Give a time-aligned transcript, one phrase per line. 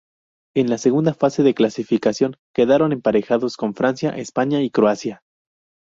[0.55, 5.21] En la segunda fase de clasificación, quedaron emparejados con Francia, España y Croacia.